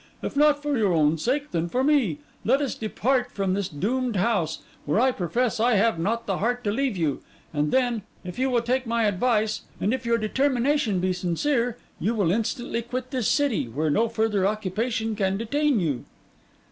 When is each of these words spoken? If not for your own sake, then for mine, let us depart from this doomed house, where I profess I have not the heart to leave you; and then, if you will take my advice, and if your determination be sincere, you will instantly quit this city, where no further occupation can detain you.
If 0.23 0.35
not 0.35 0.63
for 0.63 0.75
your 0.79 0.93
own 0.93 1.19
sake, 1.19 1.51
then 1.51 1.69
for 1.69 1.83
mine, 1.83 2.17
let 2.43 2.59
us 2.59 2.73
depart 2.73 3.31
from 3.31 3.53
this 3.53 3.69
doomed 3.69 4.15
house, 4.15 4.63
where 4.85 4.99
I 4.99 5.11
profess 5.11 5.59
I 5.59 5.75
have 5.75 5.99
not 5.99 6.25
the 6.25 6.39
heart 6.39 6.63
to 6.63 6.71
leave 6.71 6.97
you; 6.97 7.21
and 7.53 7.71
then, 7.71 8.01
if 8.23 8.39
you 8.39 8.49
will 8.49 8.63
take 8.63 8.87
my 8.87 9.03
advice, 9.03 9.61
and 9.79 9.93
if 9.93 10.03
your 10.03 10.17
determination 10.17 11.01
be 11.01 11.13
sincere, 11.13 11.77
you 11.99 12.15
will 12.15 12.31
instantly 12.31 12.81
quit 12.81 13.11
this 13.11 13.27
city, 13.27 13.67
where 13.67 13.91
no 13.91 14.09
further 14.09 14.47
occupation 14.47 15.15
can 15.15 15.37
detain 15.37 15.79
you. 15.79 16.03